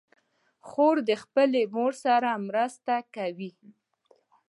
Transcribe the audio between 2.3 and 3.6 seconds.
مرسته کوي.